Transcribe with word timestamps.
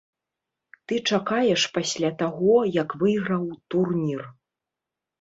Ты 0.91 0.95
чакаеш 1.09 1.67
пасля 1.77 2.13
таго, 2.23 2.57
як 2.81 2.99
выйграў 3.05 3.47
турнір. 3.75 4.29